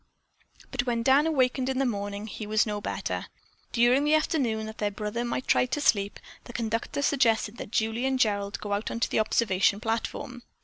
[0.71, 3.27] But when Dan awakened in the morning he was no better.
[3.71, 8.07] During the afternoon, that their brother might try to sleep, the conductor suggested that Julie
[8.07, 10.41] and Gerald go out on the observation platform.